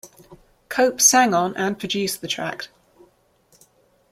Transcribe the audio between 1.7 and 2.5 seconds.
produced the